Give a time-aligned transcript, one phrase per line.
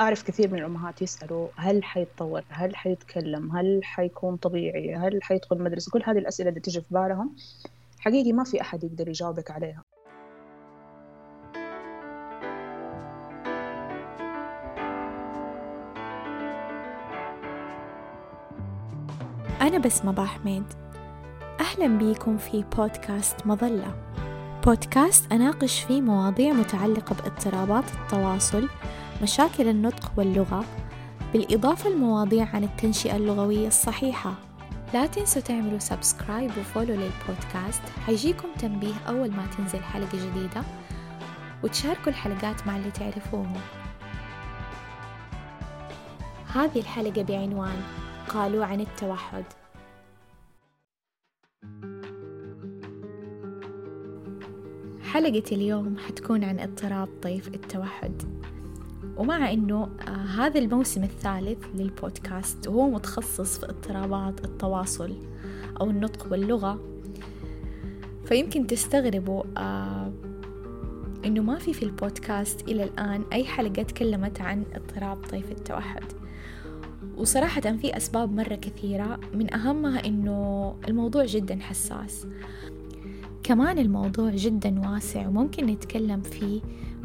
[0.00, 5.90] أعرف كثير من الأمهات يسألوا هل حيتطور هل حيتكلم هل حيكون طبيعي هل حيدخل مدرسة
[5.90, 7.36] كل هذه الأسئلة اللي تيجي في بالهم
[7.98, 9.82] حقيقي ما في أحد يقدر يجاوبك عليها.
[19.60, 20.64] أنا بسمة باحمد
[21.60, 23.94] أهلا بيكم في بودكاست مظلة.
[24.64, 28.68] بودكاست أناقش فيه مواضيع متعلقة باضطرابات التواصل
[29.22, 30.64] مشاكل النطق واللغة
[31.32, 34.34] بالإضافة لمواضيع عن التنشئة اللغوية الصحيحة.
[34.94, 37.82] لا تنسوا تعملوا سبسكرايب وفولو للبودكاست.
[38.06, 40.62] حيجيكم تنبيه أول ما تنزل حلقة جديدة
[41.64, 43.60] وتشاركوا الحلقات مع اللي تعرفوهم.
[46.54, 47.82] هذه الحلقة بعنوان
[48.28, 49.44] قالوا عن التوحد.
[55.12, 58.22] حلقة اليوم حتكون عن اضطراب طيف التوحد.
[59.20, 65.16] ومع أنه آه هذا الموسم الثالث للبودكاست وهو متخصص في اضطرابات التواصل
[65.80, 66.80] أو النطق واللغة
[68.24, 70.12] فيمكن تستغربوا آه
[71.24, 76.04] أنه ما في في البودكاست إلى الآن أي حلقة تكلمت عن اضطراب طيف التوحد.
[77.16, 82.26] وصراحة في أسباب مرة كثيرة من أهمها أنه الموضوع جدا حساس.
[83.42, 86.60] كمان الموضوع جدا واسع وممكن نتكلم فيه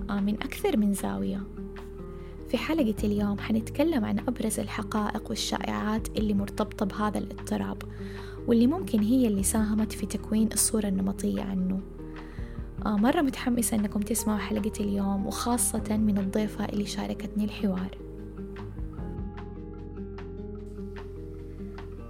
[0.09, 1.43] آه، من أكثر من زاوية.
[2.49, 7.77] في حلقة اليوم حنتكلم عن أبرز الحقائق والشائعات اللي مرتبطة بهذا الاضطراب
[8.47, 11.79] واللي ممكن هي اللي ساهمت في تكوين الصورة النمطية عنه.
[12.85, 17.97] آه مرة متحمسة أنكم تسمعوا حلقة اليوم وخاصة من الضيفة اللي شاركتني الحوار.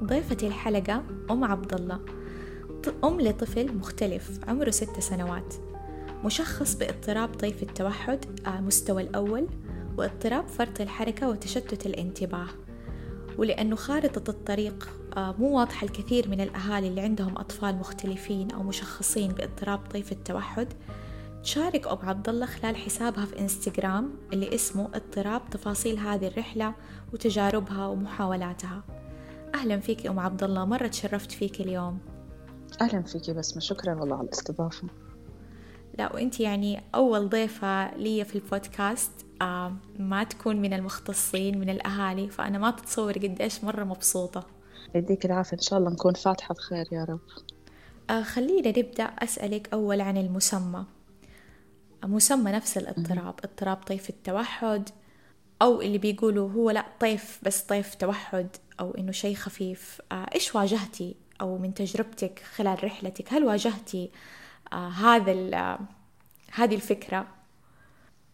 [0.03, 1.99] ضيفة الحلقة أم عبد الله
[3.03, 5.53] أم لطفل مختلف عمره ست سنوات.
[6.25, 9.47] مشخص باضطراب طيف التوحد على المستوى الأول
[9.97, 12.47] واضطراب فرط الحركة وتشتت الانتباه.
[13.38, 19.31] ولأنه خارطة الطريق آه، مو واضحة الكثير من الأهالي اللي عندهم أطفال مختلفين أو مشخصين
[19.31, 20.73] باضطراب طيف التوحد
[21.43, 26.73] تشارك أم عبد الله خلال حسابها في إنستغرام اللي اسمه اضطراب تفاصيل هذه الرحلة
[27.14, 28.83] وتجاربها ومحاولاتها.
[29.55, 31.99] أهلا فيك أم عبد الله مرة تشرفت فيك اليوم.
[32.81, 34.87] أهلا فيكي بسمة شكرا والله على الاستضافة.
[35.97, 39.24] لا وأنت يعني أول ضيفة لي في البودكاست.
[39.99, 42.29] ما تكون من المختصين من الأهالي.
[42.29, 44.47] فأنا ما تتصور قديش مرة مبسوطة.
[44.95, 45.57] يديك العافية.
[45.57, 47.19] إن شاء الله نكون فاتحة بخير يا رب.
[48.09, 50.85] آه خلينا نبدأ أسألك أول عن المسمى.
[52.03, 53.39] مسمى نفس الاضطراب.
[53.43, 54.89] اضطراب طيف التوحد
[55.61, 58.47] أو اللي بيقولوا هو لا طيف بس طيف توحد
[58.79, 60.02] أو إنه شيء خفيف.
[60.11, 64.11] آه إيش واجهتي أو من تجربتك خلال رحلتك؟ هل واجهتي
[64.73, 65.79] آه هذا
[66.53, 67.27] هذه الفكرة؟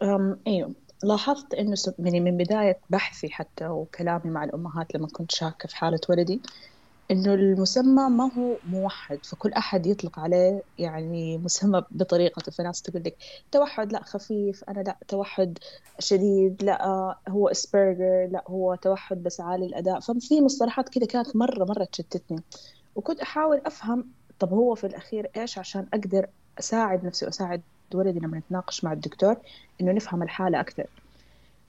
[0.02, 0.74] أم أيوه
[1.04, 6.00] لاحظت إنه يعني من بداية بحثي حتى وكلامي مع الأمهات لما كنت شاكة في حالة
[6.10, 6.42] ولدي
[7.12, 12.52] إنه المسمى ما هو موحد فكل أحد يطلق عليه يعني مسمى بطريقته.
[12.52, 13.18] فناس تقول لك
[13.52, 15.58] توحد لا خفيف أنا لا توحد
[16.00, 16.86] شديد لا
[17.30, 20.00] هو اسبرجر لا هو توحد بس عالي الأداء.
[20.00, 22.44] ففي مصطلحات كذا كانت مرة مرة تشتتني.
[22.96, 26.28] وكنت أحاول أفهم طب هو في الأخير إيش عشان أقدر
[26.60, 27.64] أساعد نفسي وأساعد
[27.96, 29.36] ولدي لما نتناقش مع الدكتور
[29.82, 30.86] إنه نفهم الحالة أكثر.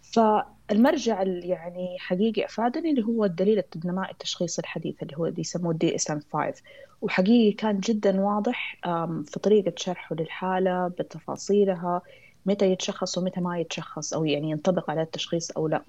[0.03, 6.21] فالمرجع اللي يعني حقيقي أفادني اللي هو الدليل النمائي التشخيص الحديث اللي هو يسموه DSM
[6.33, 6.63] 5
[7.03, 8.79] وحقيقي كان جدا واضح
[9.25, 12.03] في طريقة شرحه للحالة بتفاصيلها
[12.47, 15.83] متى يتشخص ومتى ما يتشخص أو يعني ينطبق على التشخيص أو لا.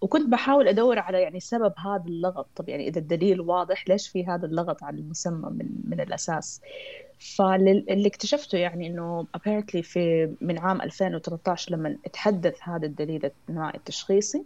[0.00, 2.46] وكنت بحاول أدور على يعني سبب هذا اللغط.
[2.56, 6.60] طب يعني إذا الدليل واضح ليش في هذا اللغط على المسمى من من الأساس؟
[7.22, 14.44] فاللي اكتشفته يعني إنه apparently في من عام 2013 لما تحدث هذا الدليل النوعي التشخيصي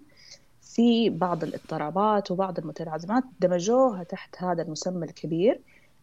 [0.62, 5.60] في بعض الاضطرابات وبعض المتلازمات دمجوها تحت هذا المسمى الكبير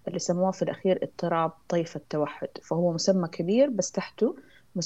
[0.08, 2.48] اللي سموه في الأخير اضطراب طيف التوحد.
[2.64, 4.36] فهو مسمى كبير بس تحته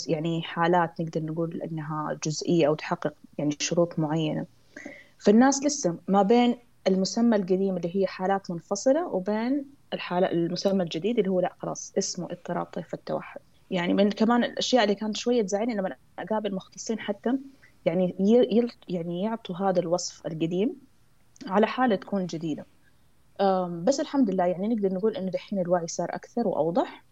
[0.08, 4.46] يعني حالات نقدر نقول أنها جزئية أو تحقق يعني شروط معينة.
[5.20, 6.58] فالناس لسه ما بين
[6.88, 12.26] المسمى القديم اللي هي حالات منفصلة وبين الحالة المسمى الجديد اللي هو لا خلاص اسمه
[12.32, 13.42] اضطراب طيف التوحد.
[13.72, 17.34] يعني من كمان الأشياء اللي كانت شوية تزعلني لما أقابل مختصين حتى
[17.86, 20.76] يعني يل يعني يعطوا هذا الوصف القديم
[21.48, 22.66] على حالة تكون جديدة.
[23.70, 27.04] بس الحمد لله يعني نقدر نقول إنه دحين الوعي صار أكثر وأوضح.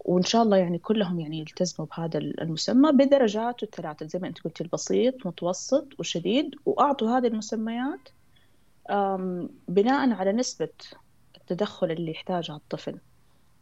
[0.00, 4.64] وإن شاء الله يعني كلهم يعني يلتزموا بهذا المسمى بدرجاته الثلاثة زي ما أنت قلتي
[4.64, 6.54] البسيط متوسط وشديد.
[6.66, 8.08] وأعطوا هذه المسميات
[9.68, 10.68] بناء على نسبة
[11.50, 12.98] التدخل اللي يحتاجها الطفل.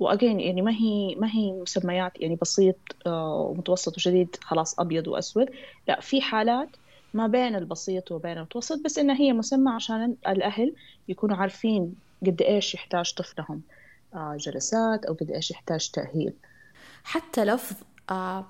[0.00, 2.76] وأجين يعني ما هي ما هي مسميات يعني بسيط
[3.06, 5.50] آه، ومتوسط وشديد خلاص أبيض وأسود.
[5.88, 6.68] لا في حالات
[7.14, 10.74] ما بين البسيط وبين المتوسط بس إنها هي مسمى عشان الأهل
[11.08, 11.94] يكونوا عارفين
[12.26, 13.62] قد إيش يحتاج طفلهم
[14.14, 16.32] آه، جلسات أو قد إيش يحتاج تأهيل.
[17.04, 17.76] حتى لفظ
[18.10, 18.46] آه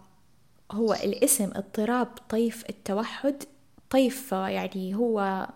[0.72, 3.42] هو الاسم اضطراب طيف التوحد
[3.90, 5.46] طيف يعني هو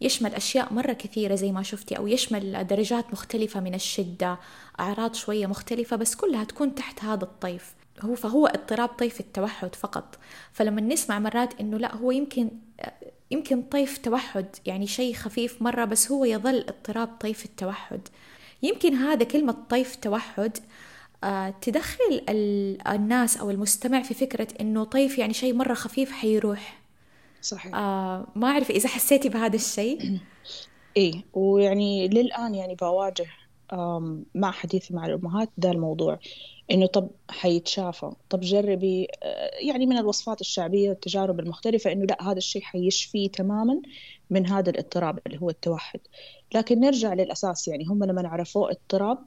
[0.00, 4.38] يشمل أشياء مرة كثيرة زي ما شفتي أو يشمل درجات مختلفة من الشدة
[4.80, 7.74] أعراض شوية مختلفة بس كلها تكون تحت هذا الطيف.
[8.00, 10.18] هو فهو اضطراب طيف التوحد فقط.
[10.52, 12.50] فلما نسمع مرات إنه لا هو يمكن
[13.30, 18.00] يمكن طيف توحد يعني شيء خفيف مرة بس هو يظل اضطراب طيف التوحد.
[18.62, 20.58] يمكن هذا كلمة طيف توحد
[21.24, 22.24] آه، تدخل
[22.88, 26.85] الناس أو المستمع في فكرة إنه طيف يعني شيء مرة خفيف حيروح.
[27.46, 27.74] صحيح.
[27.74, 29.98] آه ما أعرف إذا حسيتي بهذا الشيء.
[30.96, 33.26] إيه ويعني للآن يعني بواجه
[34.34, 36.18] مع حديثي مع الأمهات ده الموضوع.
[36.70, 42.38] إنه طب حيتشافى طب جربي آه، يعني من الوصفات الشعبية والتجارب المختلفة إنه لا هذا
[42.38, 43.82] الشيء حيشفيه تماما
[44.30, 46.00] من هذا الاضطراب اللي هو التوحد.
[46.54, 49.18] لكن نرجع للأساس يعني هم لما عرفوه اضطراب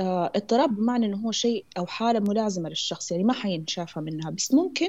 [0.00, 4.30] آه، اضطراب بمعنى إنه هو شيء أو حالة ملازمة للشخص يعني ما حينشافى منها.
[4.30, 4.88] بس ممكن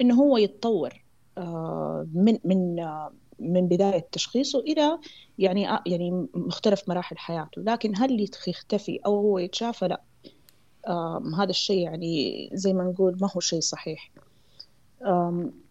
[0.00, 1.02] إنه هو يتطور.
[2.14, 4.98] من من آه، من بداية تشخيصه إلى
[5.38, 7.62] يعني يعني مختلف مراحل حياته.
[7.62, 10.02] لكن هل يختفي أو هو يتشافى؟ لا.
[11.38, 14.10] هذا الشيء يعني زي ما نقول ما هو شيء صحيح.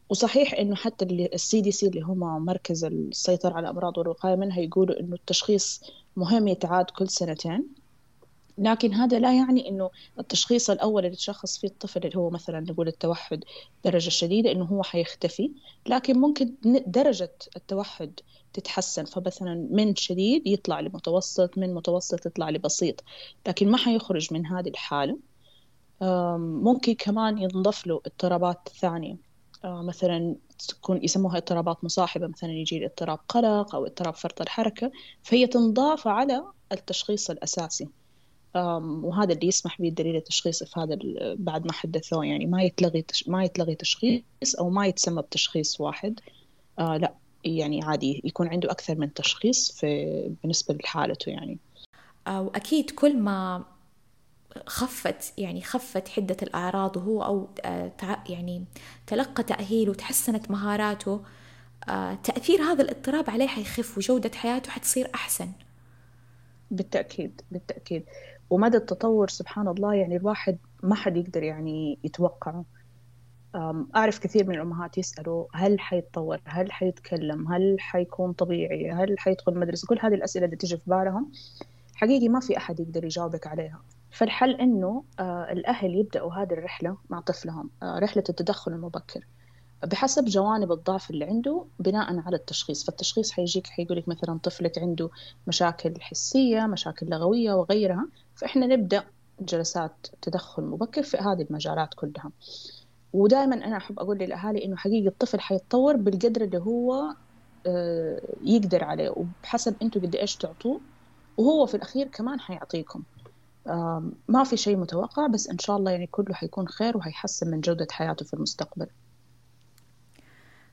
[0.09, 4.99] وصحيح إنه حتى السي دي سي اللي هم مركز السيطرة على الأمراض والوقاية منها يقولوا
[4.99, 5.83] إنه التشخيص
[6.15, 7.78] مهم يتعاد كل سنتين.
[8.59, 9.89] لكن هذا لا يعني إنه
[10.19, 13.43] التشخيص الأول اللي تشخص فيه الطفل اللي هو مثلا نقول التوحد
[13.85, 15.51] درجة شديدة إنه هو حيختفي
[15.87, 16.55] لكن ممكن
[16.87, 18.19] درجة التوحد
[18.53, 23.03] تتحسن فمثلا من شديد يطلع لمتوسط من متوسط يطلع لبسيط
[23.47, 25.17] لكن ما حيخرج من هذه الحالة.
[26.37, 29.17] ممكن كمان ينضاف له اضطرابات ثانية.
[29.63, 30.35] مثلا
[30.67, 34.91] تكون يسموها اضطرابات مصاحبة مثلا يجي اضطراب قلق أو اضطراب فرط الحركة
[35.23, 37.87] فهي تنضاف على التشخيص الأساسي.
[38.55, 40.97] وهذا اللي يسمح به الدليل التشخيصي في هذا
[41.35, 42.25] بعد ما حدثوه.
[42.25, 46.19] يعني ما يتلغي ما يتلغي تشخيص أو ما يتسمى بتشخيص واحد.
[46.79, 47.13] آه لا
[47.45, 51.57] يعني عادي يكون عنده أكثر من تشخيص في بالنسبة لحالته يعني.
[52.27, 53.65] واكيد كل ما
[54.65, 57.91] خفت يعني خفت حدة الأعراض وهو أو آه،
[58.29, 58.65] يعني
[59.07, 61.21] تلقى تأهيل وتحسنت مهاراته
[61.89, 65.51] آه، تأثير هذا الاضطراب عليه حيخف وجودة حياته حتصير أحسن.
[66.71, 68.03] بالتأكيد بالتأكيد.
[68.49, 72.65] ومدى التطور سبحان الله يعني الواحد ما حد يقدر يعني يتوقعه.
[73.95, 79.87] أعرف كثير من الأمهات يسألوا هل حيتطور؟ هل حيتكلم؟ هل حيكون طبيعي؟ هل حيدخل مدرسة
[79.87, 81.31] كل هذه الأسئلة اللي تجي في بالهم
[81.95, 83.81] حقيقي ما في أحد يقدر يجاوبك عليها.
[84.11, 89.27] فالحل إنه آه، الأهل يبدأوا هذه الرحلة مع طفلهم آه، رحلة التدخل المبكر.
[89.83, 92.85] بحسب جوانب الضعف اللي عنده بناء على التشخيص.
[92.85, 95.09] فالتشخيص حيجيك حيقولك مثلا طفلك عنده
[95.47, 98.07] مشاكل حسية مشاكل لغوية وغيرها.
[98.39, 99.03] فإحنا نبدأ
[99.39, 102.31] جلسات تدخل مبكر في هذه المجالات كلها.
[103.13, 107.15] ودائما أنا أحب أقول للأهالي إنه حقيقي الطفل حيتطور بالقدر اللي هو
[107.67, 110.81] آه، يقدر عليه وبحسب أنتوا قد إيش تعطوه
[111.37, 113.03] وهو في الأخير كمان حيعطيكم.
[114.27, 117.87] ما في شيء متوقع بس إن شاء الله يعني كله حيكون خير وهيحسن من جودة
[117.91, 118.87] حياته في المستقبل.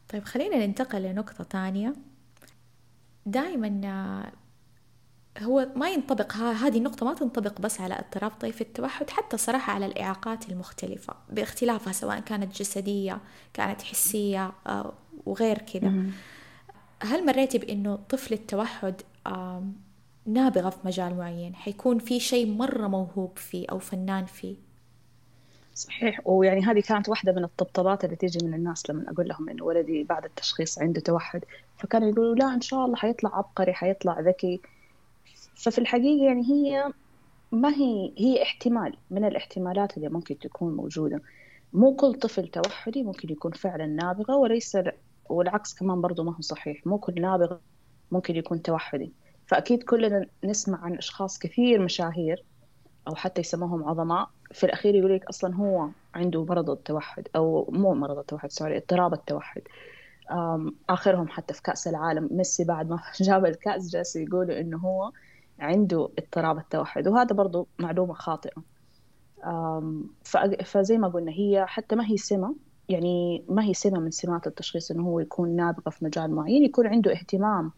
[0.09, 1.95] طيب خلينا ننتقل لنقطة تانية
[3.27, 4.33] دائما آه،
[5.43, 9.87] هو ما ينطبق هذه النقطة ما تنطبق بس على اضطراب طيف التوحد حتى صراحة على
[9.87, 13.19] الإعاقات المختلفة باختلافها سواء كانت جسدية
[13.55, 14.93] كانت حسية آه،
[15.27, 15.93] وغير كذا.
[17.03, 18.95] هل مريتي بأنه طفل التوحد
[20.27, 24.57] نابغة في مجال معين؟ حيكون في شيء مرة موهوب فيه أو فنان فيه؟
[25.75, 26.21] صحيح.
[26.25, 30.05] ويعني هذه كانت واحدة من الطبطبات اللي تيجي من الناس لما أقول لهم إنه ولدي
[30.05, 31.45] بعد التشخيص عنده توحد.
[31.79, 34.61] فكانوا يقولوا لا إن شاء الله حيطلع عبقري حيطلع ذكي.
[35.57, 36.93] ففي الحقيقة يعني هي
[37.53, 41.23] ما هي هي احتمال من الاحتمالات اللي ممكن تكون موجودة.
[41.73, 44.79] مو كل طفل توحدي ممكن يكون فعلا نابغة وليس
[45.31, 46.87] والعكس كمان برضو ما هو صحيح.
[46.87, 47.63] مو كل نابغة
[48.13, 49.13] ممكن يكون توحدي.
[49.47, 52.45] فأكيد كلنا نسمع عن أشخاص كثير مشاهير
[53.09, 57.95] أو حتى يسموهم عظماء في الأخير يقول لك أصلا هو عنده مرض التوحد أو مو
[57.95, 59.63] مرض التوحد سوري اضطراب التوحد.
[60.89, 62.29] آخرهم حتى في كأس العالم.
[62.33, 65.13] ميسي بعد ما جاب الكأس جالس يقولوا إنه هو
[65.59, 68.63] عنده اضطراب التوحد وهذا برضو معلومة خاطئة.
[70.65, 72.57] فزي ما قلنا هي حتى ما هي سمة
[72.89, 76.87] يعني ما هي سمة من سمات التشخيص إنه هو يكون نابغة في مجال معين يكون
[76.87, 77.73] عنده اهتمام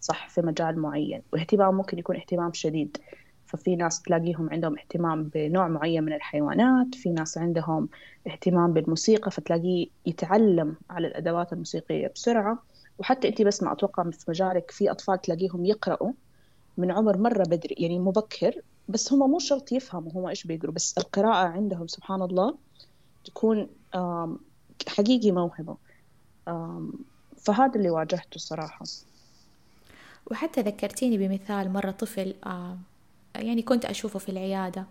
[0.00, 2.96] صح في مجال معين واهتمام ممكن يكون اهتمام شديد.
[3.46, 7.88] ففي ناس تلاقيهم عندهم اهتمام بنوع معين من الحيوانات في ناس عندهم
[8.26, 12.62] اهتمام بالموسيقى فتلاقيه يتعلم على الأدوات الموسيقية بسرعة.
[12.98, 16.12] وحتى أنت بس ما أتوقع في مجالك في أطفال تلاقيهم يقرأوا.
[16.78, 18.54] من عمر مرة بدري يعني مبكر
[18.88, 22.54] بس هم مو شرط يفهموا هم إيش بيقروا بس القراءة عندهم سبحان الله
[23.24, 23.68] تكون
[24.88, 25.76] حقيقي موهبة.
[27.36, 28.84] فهذا اللي واجهته صراحة.
[30.30, 32.34] وحتى ذكرتيني بمثال مرة طفل
[33.36, 34.86] يعني كنت أشوفه في العيادة.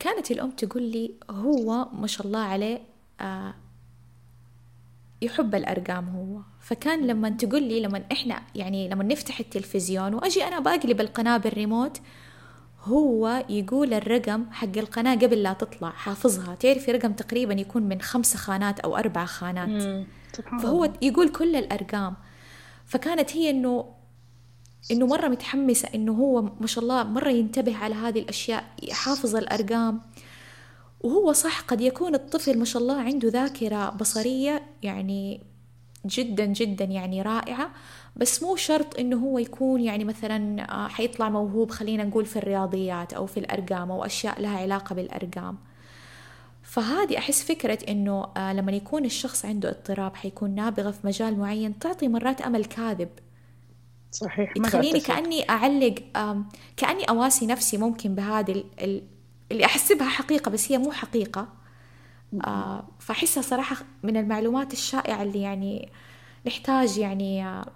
[0.00, 2.80] كانت الأم تقول لي هو ما شاء الله عليه
[5.24, 6.40] يحب الأرقام هو.
[6.60, 12.00] فكان لما تقول لي لما إحنا يعني لما نفتح التلفزيون وأجي أنا بقلب القناة بالريموت
[12.82, 16.54] هو يقول الرقم حق القناة قبل لا تطلع حافظها.
[16.54, 19.82] تعرفي رقم تقريبا يكون من خمسة خانات أو أربع خانات.
[20.62, 22.14] فهو يقول كل الأرقام.
[22.84, 23.94] فكانت هي إنه
[24.90, 30.00] إنه مرة متحمسة إنه هو ما شاء الله مرة ينتبه على هذه الأشياء حافظ الأرقام.
[31.04, 35.40] وهو صح قد يكون الطفل ما شاء الله عنده ذاكرة بصرية يعني
[36.06, 37.70] جدا جدا يعني رائعة
[38.16, 43.12] بس مو شرط إنه هو يكون يعني مثلا آه، حيطلع موهوب خلينا نقول في الرياضيات
[43.12, 45.58] أو في الأرقام أو أشياء لها علاقة بالأرقام.
[46.62, 51.78] فهذه أحس فكرة إنه آه، لما يكون الشخص عنده اضطراب حيكون نابغة في مجال معين
[51.78, 53.08] تعطي مرات أمل كاذب.
[54.10, 55.94] صحيح تخليني كأني أعلق
[56.76, 58.64] كأني أواسي نفسي ممكن بهذه
[59.52, 61.48] اللي أحسبها حقيقة بس هي مو حقيقة.
[62.46, 65.92] آه فأحسها صراحة من المعلومات الشائعة اللي يعني
[66.46, 67.72] نحتاج يعني آه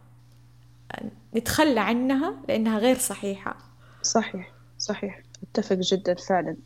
[1.36, 3.56] نتخلى عنها لأنها غير صحيحة.
[4.02, 5.22] صحيح صحيح.
[5.42, 6.56] أتفق جدا فعلا.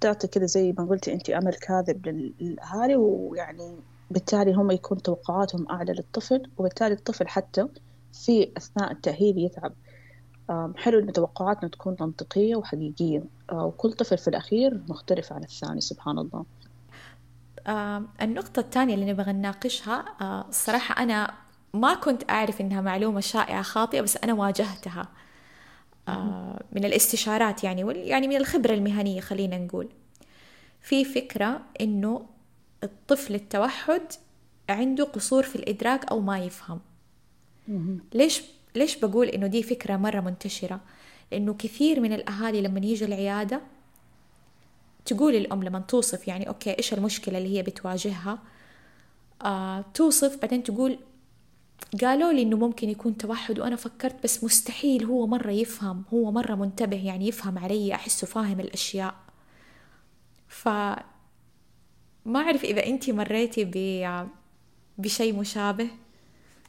[0.00, 2.06] تعطي كذا زي ما قلتي انت أمل كاذب
[2.40, 3.76] للأهالي ويعني
[4.10, 7.68] بالتالي هم يكون توقعاتهم أعلى للطفل وبالتالي الطفل حتى
[8.12, 9.72] في أثناء التأهيل يتعب.
[10.76, 13.22] حلو إن توقعاتنا تكون منطقية وحقيقية.
[13.52, 16.44] وكل طفل في الأخير مختلف عن الثاني سبحان الله.
[18.22, 20.04] النقطة الثانية اللي نبغى نناقشها
[20.48, 21.34] الصراحة أنا
[21.74, 25.08] ما كنت أعرف إنها معلومة شائعة خاطئة بس أنا واجهتها
[26.08, 29.88] آه، من الاستشارات يعني يعني من الخبرة المهنية خلينا نقول.
[30.80, 32.26] في فكرة إنه
[32.84, 34.02] الطفل التوحد
[34.68, 36.80] عنده قصور في الإدراك أو ما يفهم.
[38.14, 38.42] ليش
[38.76, 40.80] ليش بقول إنه دي فكرة مرة منتشرة؟
[41.32, 43.60] لأنه كثير من الأهالي لما يجوا العيادة
[45.04, 48.38] تقول الأم لما توصف يعني أوكي إيش المشكلة اللي هي بتواجهها؟
[49.42, 50.98] آه توصف بعدين تقول
[52.02, 56.54] قالوا لي إنه ممكن يكون توحد وأنا فكرت بس مستحيل هو مرة يفهم هو مرة
[56.54, 59.14] منتبه يعني يفهم علي أحسه فاهم الأشياء.
[60.48, 60.68] ف
[62.24, 63.72] ما أعرف إذا أنت مريتي ب...
[64.98, 65.88] بشيء مشابه.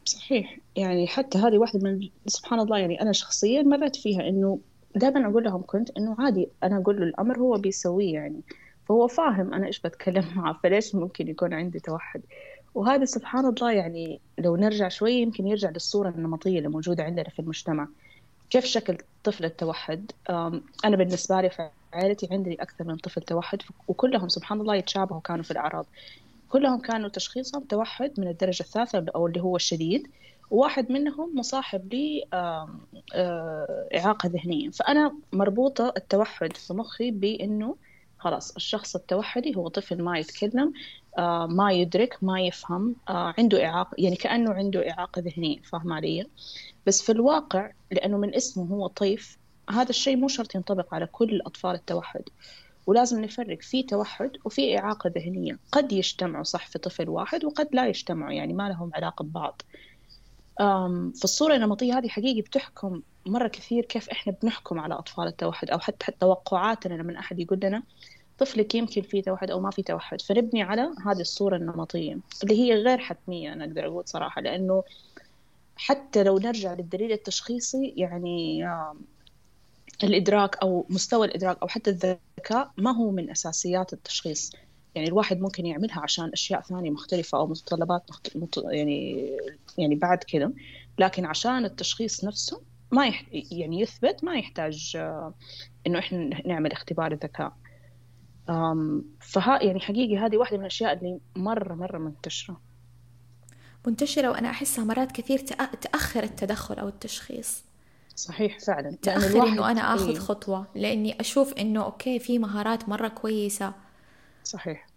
[0.07, 0.57] صحيح.
[0.75, 4.59] يعني حتى هذه واحدة من سبحان الله يعني أنا شخصيا مرت فيها إنه
[4.95, 8.41] دائما أقول لهم كنت إنه عادي أنا أقول له الأمر هو بيسويه يعني
[8.89, 12.21] فهو فاهم أنا إيش بتكلم معه فليش ممكن يكون عندي توحد؟
[12.75, 17.39] وهذا سبحان الله يعني لو نرجع شوي يمكن يرجع للصورة النمطية اللي موجودة عندنا في
[17.39, 17.87] المجتمع.
[18.49, 20.11] كيف شكل طفل التوحد؟
[20.85, 25.43] أنا بالنسبة لي في عائلتي عندي أكثر من طفل توحد وكلهم سبحان الله يتشابهوا كانوا
[25.43, 25.85] في الأعراض.
[26.49, 30.07] كلهم كانوا تشخيصهم توحد من الدرجة الثالثة أو اللي هو الشديد
[30.51, 32.23] وواحد منهم مصاحب لي
[33.95, 34.69] إعاقة ذهنية.
[34.69, 37.75] فأنا مربوطة التوحد في مخي بأنه
[38.19, 40.73] خلاص الشخص التوحدي هو طفل ما يتكلم
[41.17, 46.29] آه، ما يدرك ما يفهم آه، عنده إعاقة يعني كأنه عنده إعاقة ذهنية فاهمة علي؟
[46.85, 49.37] بس في الواقع لأنه من اسمه هو طيف
[49.69, 52.23] هذا الشيء مو شرط ينطبق على كل أطفال التوحد.
[52.87, 55.59] ولازم نفرق في توحد وفي إعاقة ذهنية.
[55.71, 59.61] قد يجتمعوا صح في طفل واحد وقد لا يجتمعوا يعني ما لهم علاقة ببعض.
[61.15, 65.79] في الصورة النمطية هذه حقيقي بتحكم مرة كثير كيف إحنا بنحكم على أطفال التوحد أو
[65.79, 67.83] حتى توقعاتنا لما أحد يقول لنا
[68.39, 70.21] طفلك يمكن فيه توحد أو ما فيه توحد.
[70.21, 74.83] فنبني على هذه الصورة النمطية اللي هي غير حتمية أنا أقدر أقول صراحة لأنه
[75.75, 78.69] حتى لو نرجع للدليل التشخيصي يعني
[80.03, 81.89] الإدراك أو مستوى الإدراك أو حتى
[82.37, 84.51] الذكاء ما هو من أساسيات التشخيص؟
[84.95, 88.57] يعني الواحد ممكن يعملها عشان أشياء ثانية مختلفة أو متطلبات مخت...
[88.71, 89.29] يعني
[89.77, 90.51] يعني بعد كذا
[90.99, 93.25] لكن عشان التشخيص نفسه ما يح...
[93.31, 94.97] يعني يثبت ما يحتاج
[95.87, 97.53] إنه إحنا نعمل اختبار الذكاء.
[99.19, 102.61] فها يعني حقيقي هذه واحدة من الأشياء اللي مرة مرة منتشرة.
[103.87, 105.39] منتشرة وأنا أحسها مرات كثير
[105.81, 107.63] تأخر التدخل أو التشخيص.
[108.17, 108.97] صحيح فعلا.
[109.01, 110.19] تأخر إنه أنا آخذ إيه.
[110.19, 113.73] خطوة لأني أشوف إنه أوكي في مهارات مرة كويسة.
[114.43, 114.87] صحيح.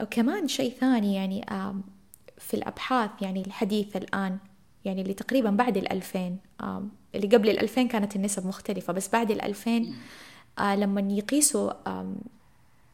[0.00, 1.46] وكمان شيء ثاني يعني
[2.38, 4.38] في الأبحاث يعني الحديثة الآن
[4.84, 6.38] يعني اللي تقريبا بعد الألفين
[7.14, 9.96] اللي قبل الألفين كانت النسب مختلفة بس بعد الألفين
[10.58, 11.72] آه، لما يقيسوا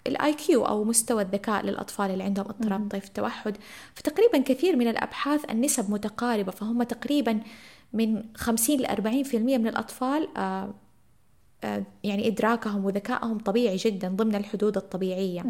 [0.06, 3.56] ال IQ أو مستوى الذكاء للأطفال اللي عندهم اضطراب طيف التوحد
[3.94, 7.40] فتقريبا كثير من الأبحاث النسب متقاربة فهم تقريبا
[7.92, 10.74] من 50 ل 40% من الأطفال آه،
[11.64, 15.44] آه، يعني إدراكهم وذكائهم طبيعي جدا ضمن الحدود الطبيعية.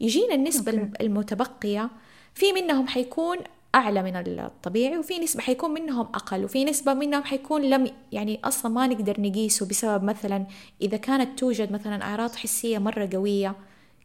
[0.00, 1.90] يجينا النسبة المتبقية
[2.34, 3.36] في منهم حيكون
[3.74, 8.72] أعلى من الطبيعي وفي نسبة حيكون منهم أقل وفي نسبة منهم حيكون لم يعني أصلا
[8.72, 10.46] ما نقدر نقيسه بسبب مثلا
[10.82, 13.56] إذا كانت توجد مثلا أعراض حسية مرة قوية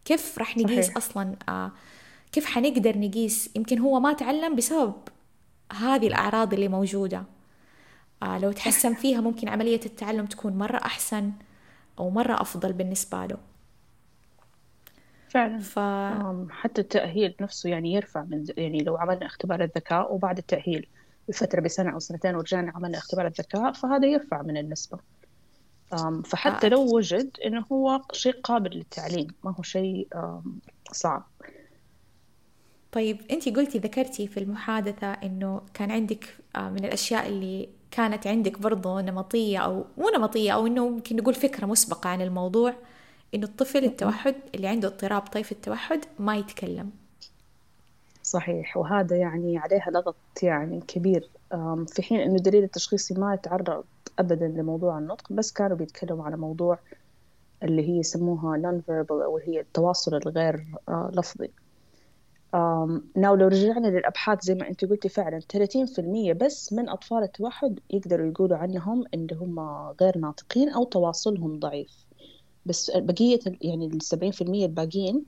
[0.06, 0.98] كيف راح نقيس صحيح.
[0.98, 1.72] أصلا؟ آه
[2.32, 4.94] كيف حنقدر نقيس؟ يمكن هو ما تعلم بسبب
[5.74, 7.24] هذه الأعراض اللي موجودة.
[8.24, 11.32] آه لو تحسن فيها ممكن عملية التعلم تكون مرة أحسن
[12.00, 13.38] أو مرة أفضل بالنسبة له.
[15.36, 15.60] فعلا.
[15.60, 15.80] ف...
[16.52, 20.88] حتى التأهيل نفسه يعني يرفع من يعني لو عملنا اختبار الذكاء وبعد التأهيل
[21.28, 25.00] بفترة بسنة أو سنتين ورجعنا عملنا اختبار الذكاء فهذا يرفع من النسبة.
[26.26, 26.70] فحتى آه.
[26.70, 30.08] لو وجد إنه هو شيء قابل للتعليم ما هو شيء
[30.92, 31.28] صعب.
[32.92, 38.60] طيب أنت قلتي ذكرتي في المحادثة إنه كان عندك آه، من الأشياء اللي كانت عندك
[38.60, 42.74] برضو نمطية أو مو نمطية أو إنه ممكن نقول فكرة مسبقة عن الموضوع.
[43.36, 46.92] إنه الطفل التوحد اللي عنده اضطراب طيف التوحد ما يتكلم.
[48.24, 51.30] صحيح وهذا يعني عليها ضغط يعني كبير.
[51.88, 53.84] في حين إنه الدليل التشخيصي ما يتعرض
[54.20, 56.80] أبدا لموضوع النطق بس كانوا بيتكلموا على موضوع
[57.64, 61.52] اللي هي يسموها non verbal أو هي التواصل الغير آه، لفظي.
[63.16, 68.28] ناو لو رجعنا للأبحاث زي ما أنت قلتي فعلا 30% بس من أطفال التوحد يقدروا
[68.28, 69.60] يقولوا عنهم إن هم
[70.02, 72.05] غير ناطقين أو تواصلهم ضعيف.
[72.66, 75.26] بس بقية يعني السبعين في المية الباقيين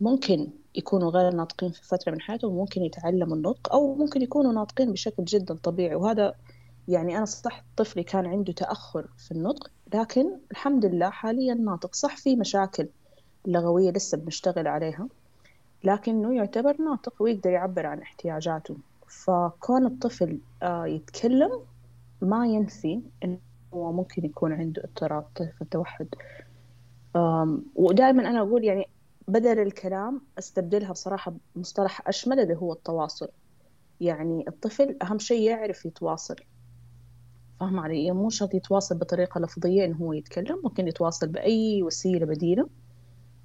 [0.00, 4.92] ممكن يكونوا غير ناطقين في فترة من حياتهم وممكن يتعلموا النطق أو ممكن يكونوا ناطقين
[4.92, 5.94] بشكل جدا طبيعي.
[5.94, 6.34] وهذا
[6.88, 11.94] يعني أنا صح طفلي كان عنده تأخر في النطق لكن الحمد لله حاليا ناطق.
[11.94, 12.88] صح في مشاكل
[13.46, 15.08] لغوية لسه بنشتغل عليها
[15.84, 18.76] لكنه يعتبر ناطق ويقدر يعبر عن احتياجاته.
[19.08, 21.60] فكون الطفل آه، يتكلم
[22.20, 23.38] ما ينفي إنه
[23.72, 26.08] ممكن يكون عنده اضطراب طيف التوحد
[27.74, 28.88] ودائما أنا أقول يعني
[29.28, 33.28] بدل الكلام أستبدلها بصراحة بمصطلح أشمل اللي هو التواصل.
[34.00, 36.36] يعني الطفل أهم شيء يعرف يتواصل.
[37.60, 42.68] فاهم علي؟ مو شرط يتواصل بطريقة لفظية إنه هو يتكلم ممكن يتواصل بأي وسيلة بديلة.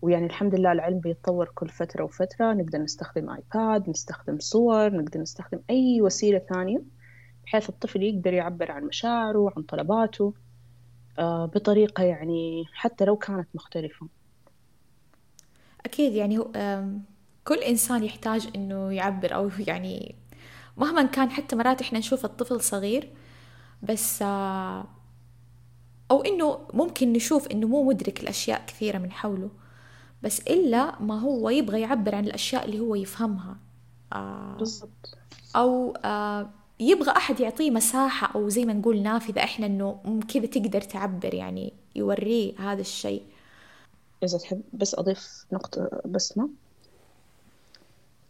[0.02, 2.54] ويعني الحمد لله العلم بيتطور كل فترة وفترة.
[2.54, 6.82] نقدر نستخدم آيباد نستخدم صور نقدر نستخدم أي وسيلة ثانية
[7.46, 10.34] بحيث الطفل يقدر يعبر عن مشاعره عن طلباته.
[11.56, 14.08] بطريقة يعني حتى لو كانت مختلفة.
[15.86, 16.40] أكيد يعني
[17.46, 20.16] كل إنسان يحتاج إنه يعبر أو يعني
[20.78, 23.10] مهما كان حتى مرات إحنا نشوف الطفل صغير
[23.84, 24.86] بس آه،
[26.12, 29.50] أو إنه ممكن نشوف إنه مو مدرك الأشياء كثيرة من حوله
[30.24, 33.58] بس إلا ما هو يبغى يعبر عن الأشياء اللي هو يفهمها.
[34.14, 35.18] آه، بالضبط.
[35.56, 35.94] أو
[36.80, 41.74] يبغى أحد يعطيه مساحة أو زي ما نقول نافذة إحنا إنه كذا تقدر تعبر يعني
[41.96, 43.24] يوريه هذا الشيء.
[44.24, 46.50] إذا تحب بس أضيف نقطة بسمة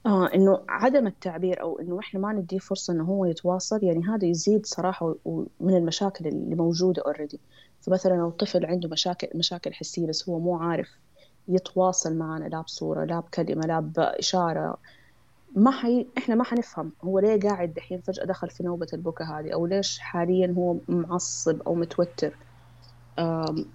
[0.06, 4.26] آه إنه عدم التعبير أو إنه إحنا ما نديه فرصة إنه هو يتواصل يعني هذا
[4.28, 5.16] يزيد صراحة
[5.60, 7.40] من المشاكل اللي موجودة أوريدي
[7.82, 10.90] فمثلا لو طفل عنده مشاكل مشاكل حسية بس هو مو عارف
[11.48, 14.78] يتواصل معنا لا بصورة لا بكلمة لا بإشارة
[15.56, 16.08] ما حي...
[16.18, 16.92] إحنا ما حنفهم.
[17.04, 21.62] هو ليه قاعد دحين فجأة دخل في نوبة البكاء هذه؟ أو ليش حاليا هو معصب
[21.62, 22.36] أو متوتر؟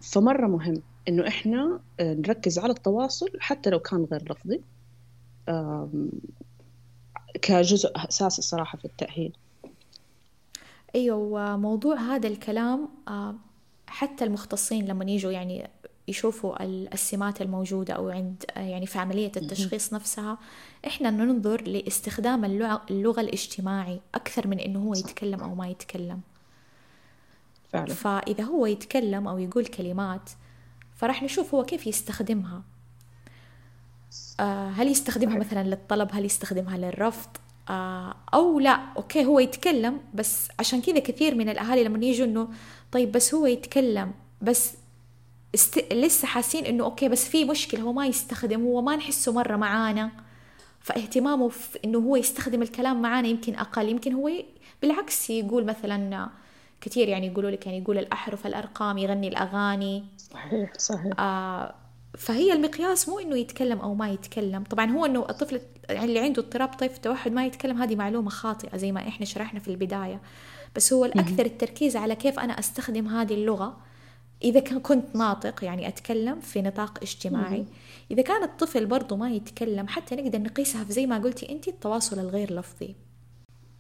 [0.01, 4.61] فمرة مهم إنه إحنا آه، نركز على التواصل حتى لو كان غير لفظي.
[7.43, 9.37] كجزء أساسي صراحة في التأهيل.
[10.95, 12.89] أيوه وموضوع هذا الكلام
[13.87, 15.71] حتى المختصين لما يجوا يعني
[16.09, 20.39] يشوفوا السمات الموجودة أو عند يعني في عملية التشخيص نفسها
[20.87, 22.45] إحنا ننظر لاستخدام
[22.91, 26.21] اللغة الاجتماعي أكثر من إنه هو يتكلم أو ما يتكلم.
[27.73, 27.95] فعلا.
[27.95, 30.31] فإذا هو يتكلم أو يقول كلمات
[30.97, 32.63] فراح نشوف هو كيف يستخدمها.
[34.41, 37.31] آه هل يستخدمها مثلا للطلب؟ هل يستخدمها للرفض؟
[37.71, 42.49] آه أو لا أوكي هو يتكلم بس عشان كذا كثير من الأهالي لما يجوا إنه
[42.93, 48.63] طيب بس هو يتكلم بس لسه حاسين إنه أوكي بس في مشكلة هو ما يستخدم
[48.65, 50.11] هو ما نحسه مرة معانا.
[50.81, 54.31] فاهتمامه في إنه هو يستخدم الكلام معانا يمكن أقل يمكن هو
[54.83, 56.29] بالعكس يقول مثلا
[56.81, 60.05] كثير يعني يقولوا لك يعني يقول الأحرف الأرقام يغني الأغاني.
[60.19, 61.13] صحيح صحيح.
[61.21, 61.75] آه
[62.19, 64.65] فهي المقياس مو إنه يتكلم أو ما يتكلم.
[64.65, 68.77] طبعا هو إنه الطفل يعني اللي عنده اضطراب طيف التوحد ما يتكلم هذه معلومة خاطئة
[68.77, 70.21] زي ما إحنا شرحنا في البداية.
[70.77, 73.77] بس هو الأكثر التركيز على كيف أنا أستخدم هذه اللغة
[74.45, 77.65] إذا كنت ناطق يعني أتكلم في نطاق اجتماعي.
[78.11, 82.19] إذا كان الطفل برضه ما يتكلم حتى نقدر نقيسها في زي ما قلتي انت التواصل
[82.19, 82.95] الغير لفظي.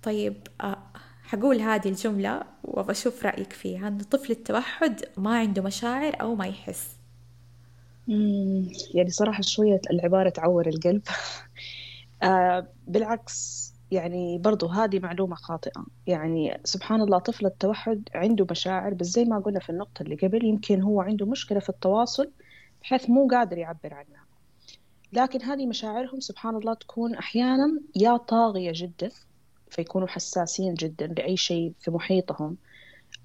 [0.02, 0.78] طيب آه
[1.24, 3.88] حقول هذه الجملة وبشوف رأيك فيها.
[3.88, 6.88] أن طفل التوحد ما عنده مشاعر أو ما يحس.
[8.94, 11.02] يعني صراحة شوية العبارة تعور القلب.
[12.22, 13.63] آه بالعكس
[13.94, 15.86] يعني برضو هذه معلومة خاطئة.
[16.06, 20.44] يعني سبحان الله طفل التوحد عنده مشاعر بس زي ما قلنا في النقطة اللي قبل
[20.44, 22.30] يمكن هو عنده مشكلة في التواصل
[22.82, 24.24] بحيث مو قادر يعبر عنها.
[25.12, 29.10] لكن هذه مشاعرهم سبحان الله تكون أحيانا يا طاغية جدا
[29.70, 32.56] فيكونوا حساسين جدا لأي شيء في محيطهم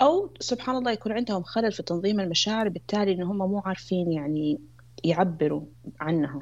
[0.01, 4.60] أو سبحان الله يكون عندهم خلل في تنظيم المشاعر بالتالي إن هم مو عارفين يعني
[5.03, 5.62] يعبروا
[5.99, 6.41] عنها.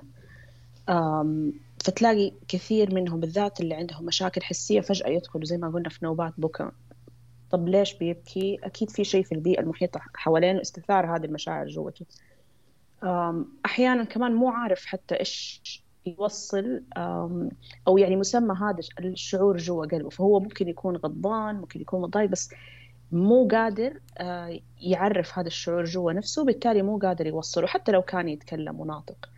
[1.87, 6.33] فتلاقي كثير منهم بالذات اللي عندهم مشاكل حسية فجأة يدخلوا زي ما قلنا في نوبات
[6.37, 6.71] بكاء
[7.51, 12.05] طب ليش بيبكي؟ أكيد في شيء في البيئة المحيطة حوالينه استثار هذه المشاعر جوته.
[13.65, 15.61] أحيانا كمان مو عارف حتى إيش
[16.05, 16.83] يوصل
[17.87, 20.09] أو يعني مسمى هذا الشعور جوا قلبه.
[20.09, 22.49] فهو ممكن يكون غضبان ممكن يكون متضايق بس
[23.11, 28.29] مو قادر آه، يعرف هذا الشعور جوا نفسه بالتالي مو قادر يوصله حتى لو كان
[28.29, 29.29] يتكلم وناطق.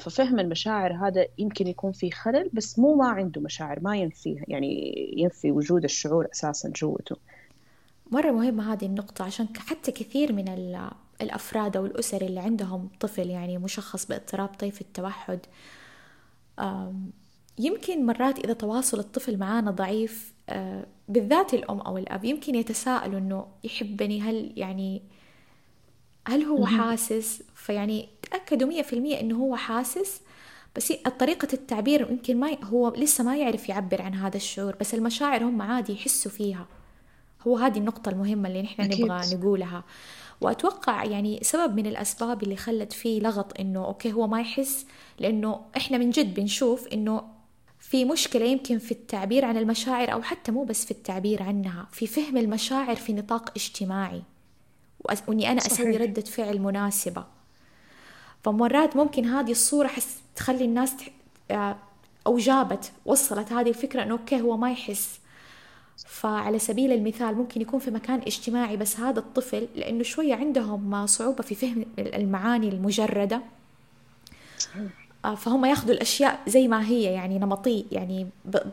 [0.00, 4.94] ففهم المشاعر هذا يمكن يكون فيه خلل بس مو ما عنده مشاعر ما ينفيها يعني
[5.16, 7.16] ينفي وجود الشعور أساسا جوته
[8.10, 10.48] مرة مهمة هذه النقطة عشان حتى كثير من
[11.20, 15.40] الأفراد أو الأسر اللي عندهم طفل يعني مشخص باضطراب طيف التوحد
[17.58, 23.46] يمكن مرات إذا تواصل الطفل معانا ضعيف آه، بالذات الأم أو الأب يمكن يتساءلوا إنه
[23.64, 25.02] يحبني هل يعني
[26.28, 30.20] هل هو حاسس؟ فيعني تأكدوا مية في المية إنه هو حاسس
[30.76, 35.44] بس طريقة التعبير يمكن ما هو لسه ما يعرف يعبر عن هذا الشعور بس المشاعر
[35.44, 36.66] هم عادي يحسوا فيها.
[37.46, 38.82] هو هذه النقطة المهمة اللي نحن.
[38.82, 39.84] نبغى نقولها.
[40.40, 44.86] وأتوقع يعني سبب من الأسباب اللي خلت فيه لغط إنه أوكي هو ما يحس
[45.18, 47.22] لأنه إحنا من جد بنشوف إنه
[47.80, 52.06] في مشكلة يمكن في التعبير عن المشاعر أو حتى مو بس في التعبير عنها في
[52.06, 54.22] فهم المشاعر في نطاق اجتماعي.
[55.28, 55.72] وإني أنا صحيح.
[55.72, 57.24] أسوي ردة فعل مناسبة.
[58.44, 60.94] فمرات ممكن هذه الصورة حس تخلي الناس
[61.50, 61.76] آه،
[62.26, 65.20] أو جابت وصلت هذه الفكرة إنه أوكي هو ما يحس.
[66.06, 71.42] فعلى سبيل المثال ممكن يكون في مكان اجتماعي بس هذا الطفل لأنه شوية عندهم صعوبة
[71.42, 73.40] في فهم المعاني المجردة.
[75.24, 78.26] آه، فهم ياخذوا الأشياء زي ما هي يعني نمطي يعني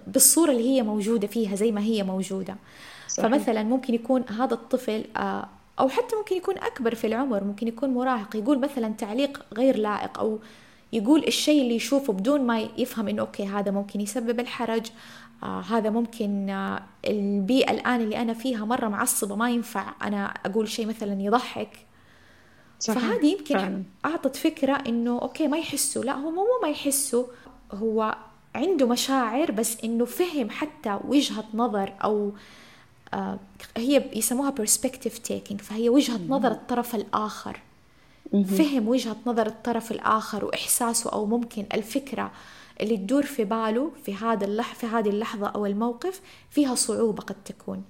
[0.07, 2.55] بالصورة اللي هي موجودة فيها زي ما هي موجودة.
[3.07, 3.29] صحيح.
[3.29, 5.47] فمثلا ممكن يكون هذا الطفل آه،
[5.79, 10.19] أو حتى ممكن يكون أكبر في العمر ممكن يكون مراهق يقول مثلا تعليق غير لائق
[10.19, 10.39] أو
[10.93, 14.87] يقول الشيء اللي يشوفه بدون ما يفهم إنه أوكي هذا ممكن يسبب الحرج
[15.43, 20.67] آه هذا ممكن آه البيئة الآن اللي أنا فيها مرة معصبة ما ينفع أنا أقول
[20.69, 21.69] شيء مثلا يضحك
[22.79, 22.99] صحيح.
[22.99, 23.83] فهذه يمكن فعلا.
[24.05, 27.25] أعطت فكرة إنه أوكي ما يحسوا لا هو مو ما يحسوا
[27.73, 28.15] هو
[28.55, 32.31] عنده مشاعر بس إنه فهم حتى وجهة نظر أو آه
[33.77, 37.59] هي يسموها perspective taking فهي وجهة نظر الطرف الآخر.
[38.31, 42.31] فهم وجهة نظر الطرف الآخر وإحساسه أو ممكن الفكرة
[42.81, 47.35] اللي تدور في باله في هذا اللح في هذه اللحظة أو الموقف فيها صعوبة قد
[47.45, 47.83] تكون.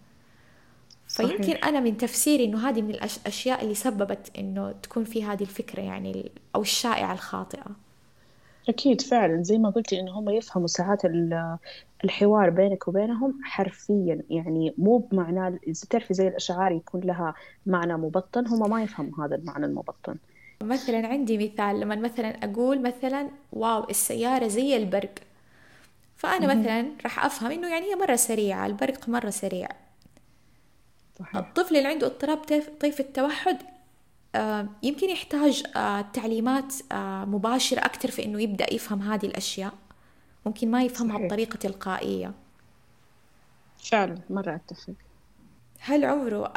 [1.08, 1.68] فيمكن صحيح.
[1.68, 6.32] أنا من تفسيري إنه هذه من الأشياء اللي سببت إنه تكون في هذه الفكرة يعني
[6.56, 7.87] أو الشائعة الخاطئة.
[8.70, 9.44] أكيد فعلا.
[9.44, 11.02] زي ما قلتي إن هم يفهموا ساعات
[12.04, 14.22] الحوار بينك وبينهم حرفيا.
[14.30, 17.34] يعني مو بمعنى تعرفي زي الأشعار يكون لها
[17.66, 20.16] معنى مبطن هم ما يفهموا هذا المعنى المبطن.
[20.64, 25.14] مثلا عندي مثال لما مثلا أقول مثلا واو السيارة زي البرق.
[26.16, 29.68] فأنا مثلا راح أفهم إنه يعني هي مرة سريعة البرق مرة سريع.
[31.20, 31.36] صحيح.
[31.36, 32.38] الطفل اللي عنده اضطراب
[32.80, 33.58] طيف التوحد
[34.84, 39.74] يمكن يحتاج آه، تعليمات آه، مباشرة أكثر في إنه يبدأ يفهم هذه الأشياء.
[40.46, 41.28] ممكن ما يفهمها صحيح.
[41.28, 42.34] بطريقة تلقائية.
[43.78, 44.94] فعلا مرة أتفق.
[45.80, 46.54] هل عمره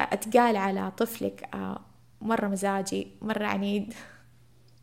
[0.00, 1.48] أتقال على طفلك
[2.20, 3.94] مرة مزاجي مرة عنيد؟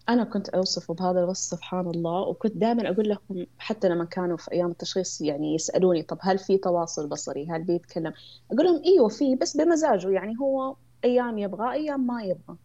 [0.10, 4.52] أنا كنت أوصفه بهذا الوصف سبحان الله وكنت دائما أقول لهم حتى لما كانوا في
[4.52, 8.14] أيام التشخيص يعني يسألوني طب هل في تواصل بصري؟ هل بيتكلم؟
[8.52, 10.76] أقول لهم إيوه في بس بمزاجه يعني هو
[11.06, 12.58] أيام يبغى أيام ما يبغى.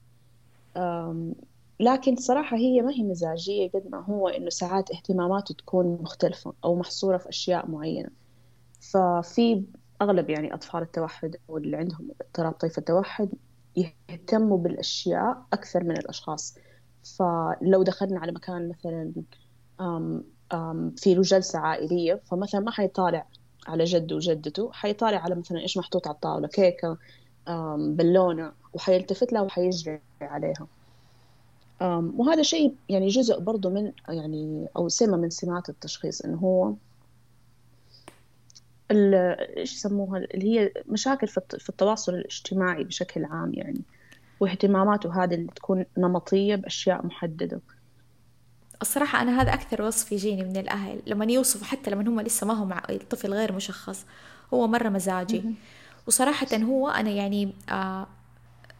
[1.80, 6.76] لكن صراحة هي ما هي مزاجية قد ما هو إنه ساعات اهتماماته تكون مختلفة أو
[6.76, 8.10] محصورة في أشياء معينة.
[8.80, 9.64] ففي
[10.02, 13.30] أغلب يعني أطفال التوحد أو اللي عندهم اضطراب طيف التوحد
[13.76, 16.58] يهتموا بالأشياء أكثر من الأشخاص.
[17.18, 19.12] فلو دخلنا على مكان مثلا
[19.80, 23.26] أم أم في له جلسة عائلية فمثلا ما حيطالع
[23.66, 26.98] على جده وجدته حيطالع على مثلا إيش محطوط على الطاولة كيكة
[27.76, 30.66] بالونة وحيلتفت لها وحيجري عليها.
[32.16, 36.74] وهذا شيء يعني جزء برضه من يعني أو سمة من سمات التشخيص إنه هو
[38.90, 43.80] إيش يسموها؟ اللي هي مشاكل في التواصل الاجتماعي بشكل عام يعني
[44.40, 47.60] واهتماماته هذه اللي تكون نمطية بأشياء محددة.
[48.82, 52.54] الصراحة أنا هذا أكثر وصف يجيني من الأهل لما يوصفوا حتى لما هم لسه ما
[52.54, 54.06] هو مع الطفل غير مشخص
[54.54, 55.42] هو مرة مزاجي.
[56.06, 58.06] وصراحة هو أنا يعني آه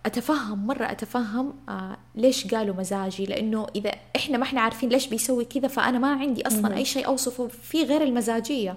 [0.07, 5.45] أتفهم مرة أتفهم آه ليش قالوا مزاجي لأنه إذا إحنا ما إحنا عارفين ليش بيسوي
[5.45, 8.77] كذا فأنا ما عندي أصلا أي شيء أوصفه فيه غير المزاجية.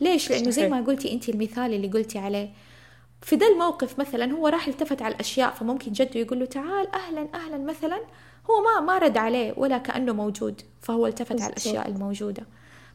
[0.00, 2.50] ليش؟ لأنه زي ما قلتي أنت المثال اللي قلتي عليه.
[3.22, 7.28] في ذا الموقف مثلا هو راح التفت على الأشياء فممكن جده يقول له تعال أهلا
[7.34, 8.00] أهلا مثلا
[8.50, 12.42] هو ما ما رد عليه ولا كأنه موجود فهو التفت على الأشياء الموجودة.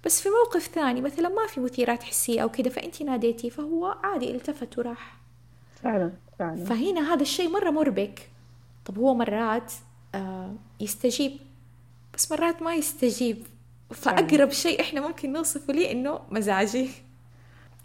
[0.06, 4.32] بس في موقف ثاني مثلا ما في مثيرات حسية أو كذا فأنت ناديتي فهو عادي
[4.32, 5.18] التفت وراح.
[5.84, 6.66] فعلا فعلا.
[6.66, 8.30] فهنا هذا الشيء مرة مربك.
[8.86, 9.74] طب هو مرات
[10.16, 11.38] آه يستجيب.
[12.14, 13.48] بس مرات ما يستجيب.
[13.92, 16.90] فأقرب شيء إحنا ممكن نوصفه ليه إنه مزاجي.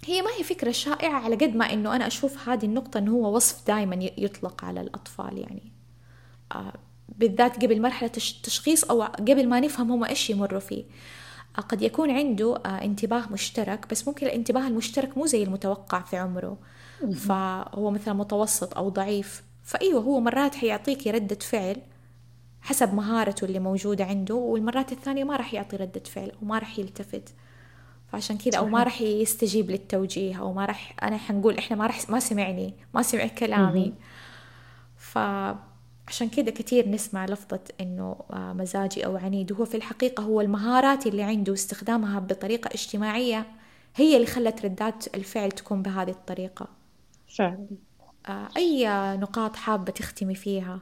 [0.04, 3.36] هي ما هي فكرة شائعة على قد ما إنه أنا أشوف هذه النقطة إنه هو
[3.36, 5.72] وصف دائما يطلق على الأطفال يعني.
[6.52, 6.72] آه
[7.18, 10.84] بالذات قبل مرحلة التشخيص أو قبل ما نفهم هم إيش يمروا فيه.
[11.60, 16.56] قد يكون عنده آه انتباه مشترك بس ممكن الانتباه المشترك مو زي المتوقع في عمره.
[17.14, 19.42] فهو مثلا متوسط أو ضعيف.
[19.64, 21.76] فأيوه هو مرات حيعطيكي ردة فعل
[22.60, 27.34] حسب مهارته اللي موجودة عنده والمرات الثانية ما راح يعطي ردة فعل وما راح يلتفت.
[28.12, 32.10] فعشان كذا أو ما راح يستجيب للتوجيه أو ما راح أنا حنقول إحنا ما راح
[32.10, 33.92] ما سمعني ما سمع كلامي.
[36.08, 39.52] فعشان كذا كثير نسمع لفظة إنه آه، مزاجي أو عنيد.
[39.52, 43.46] وهو في الحقيقة هو المهارات اللي عنده واستخدامها بطريقة اجتماعية
[43.96, 46.68] هي اللي خلت ردات الفعل تكون بهذه الطريقة.
[47.36, 47.66] فعلا.
[48.28, 50.80] آه، أي نقاط حابة تختمي فيها؟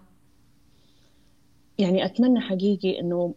[1.78, 3.34] يعني أتمنى حقيقي أنه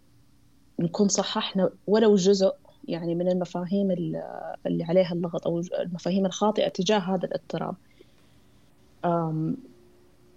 [0.80, 2.54] نكون صححنا ولو جزء
[2.88, 7.76] يعني من المفاهيم اللي عليها اللغط أو المفاهيم الخاطئة تجاه هذا الاضطراب.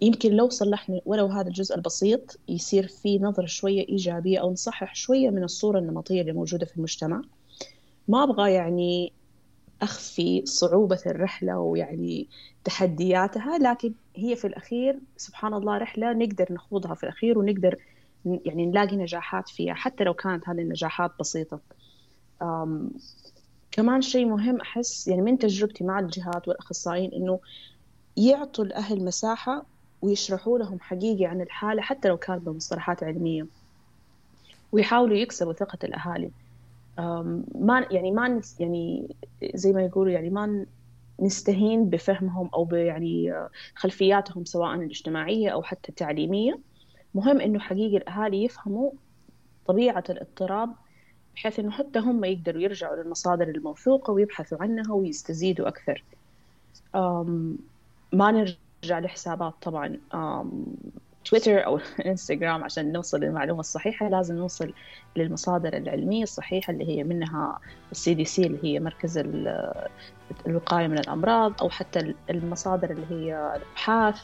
[0.03, 5.29] يمكن لو صلحنا ولو هذا الجزء البسيط يصير في نظرة شوية إيجابية أو نصحح شوية
[5.29, 7.21] من الصورة النمطية اللي موجودة في المجتمع.
[8.07, 9.13] ما أبغى يعني
[9.81, 12.27] أخفي صعوبة الرحلة ويعني
[12.63, 17.75] تحدياتها لكن هي في الأخير سبحان الله رحلة نقدر نخوضها في الأخير ونقدر
[18.25, 21.59] يعني نلاقي نجاحات فيها حتى لو كانت هذه النجاحات بسيطة.
[23.71, 27.39] كمان شيء مهم أحس يعني من تجربتي مع الجهات والأخصائيين إنه
[28.17, 29.65] يعطوا الأهل مساحة
[30.03, 33.45] ويشرحوا لهم حقيقي عن الحالة حتى لو كانت بمصطلحات علمية.
[34.71, 36.31] ويحاولوا يكسبوا ثقة الأهالي.
[37.55, 39.07] ما يعني ما يعني
[39.53, 40.65] زي ما يقولوا يعني ما
[41.19, 43.33] نستهين بفهمهم أو يعني
[43.75, 46.59] خلفياتهم سواء الاجتماعية أو حتى التعليمية.
[47.15, 48.91] مهم إنه حقيقي الأهالي يفهموا
[49.67, 50.69] طبيعة الاضطراب
[51.35, 56.03] بحيث إنه حتى هم يقدروا يرجعوا للمصادر الموثوقة ويبحثوا عنها ويستزيدوا أكثر.
[58.13, 58.55] ما نرجع
[58.91, 59.97] لحسابات طبعا
[61.25, 64.73] تويتر أو إنستغرام عشان نوصل للمعلومة الصحيحة لازم نوصل
[65.15, 67.59] للمصادر العلمية الصحيحة اللي هي منها
[67.91, 69.23] السي دي سي اللي هي مركز
[70.47, 74.21] الوقاية من الأمراض أو حتى المصادر اللي هي الأبحاث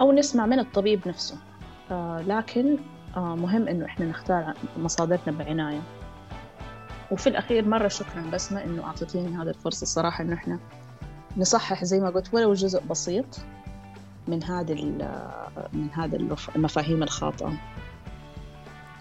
[0.00, 1.36] أو نسمع من الطبيب نفسه.
[1.90, 2.78] آه، لكن
[3.16, 5.80] آه، مهم إنه إحنا نختار مصادرنا بعناية.
[7.10, 10.58] وفي الأخير مرة شكرا بسمة إنه أعطيتيني هذه الفرصة الصراحة إنه إحنا
[11.36, 13.26] نصحح زي ما قلت ولو جزء بسيط
[14.28, 14.84] من هذه
[15.72, 17.52] من هذه المفاهيم الخاطئة.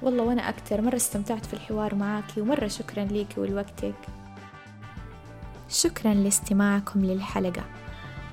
[0.02, 3.96] والله وأنا أكثر مرة استمتعت في الحوار معاكي ومرة شكرا ليكي ولوقتك.
[5.70, 7.64] شكرا لاستماعكم للحلقة.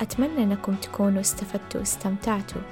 [0.00, 2.62] أتمنى أنكم تكونوا استفدتوا واستمتعتوا.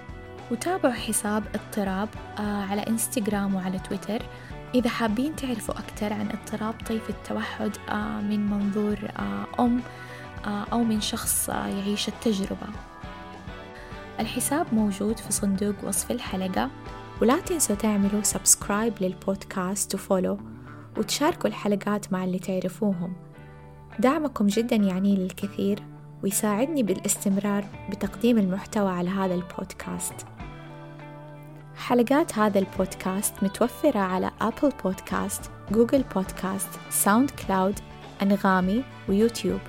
[0.51, 4.23] وتابعوا حساب اضطراب آه، على إنستغرام وعلى تويتر.
[4.75, 9.81] إذا حابين تعرفوا أكثر عن اضطراب طيف التوحد آه، من منظور آه، أم
[10.47, 12.67] أو من شخص يعيش التجربة.
[14.21, 16.71] الحساب موجود في صندوق وصف الحلقة.
[17.23, 20.39] ولا تنسوا تعملوا subscribe للبودكاست و follow
[20.99, 23.13] وتشاركوا الحلقات مع اللي تعرفوهم.
[23.99, 25.83] دعمكم جدا يعني للكثير
[26.23, 30.15] ويساعدني بالاستمرار بتقديم المحتوى على هذا البودكاست.
[31.77, 37.79] حلقات هذا البودكاست متوفرة على أبل بودكاست، جوجل بودكاست، ساوند كلاود،
[38.23, 39.61] أنغامي ويوتيوب.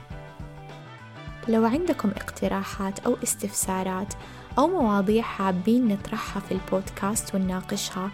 [1.47, 4.13] لو عندكم اقتراحات أو استفسارات
[4.57, 8.11] أو مواضيع حابين نطرحها في البودكاست ونناقشها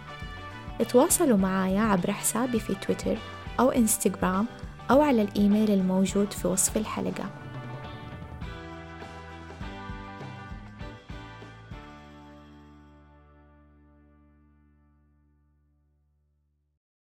[0.88, 3.18] تواصلوا معايا عبر حسابي في تويتر
[3.60, 4.46] أو إنستغرام
[4.90, 7.30] أو على الإيميل الموجود في وصف الحلقة.